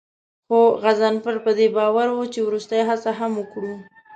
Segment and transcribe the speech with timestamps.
[0.47, 3.73] خو غضنفر په دې باور و چې وروستۍ هڅه هم وکړو.